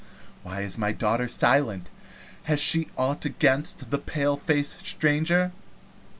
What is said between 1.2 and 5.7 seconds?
silent? Has she ought against the paleface stranger?"